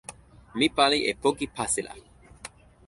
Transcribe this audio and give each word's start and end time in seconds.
mi 0.57 0.67
pali 0.77 0.99
e 1.11 1.13
poki 1.21 1.45
pasila. 1.55 1.93